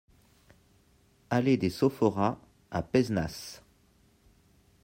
Allée 1.29 1.57
des 1.57 1.69
Sophoras 1.69 2.39
à 2.71 2.81
Pézenas 2.81 3.61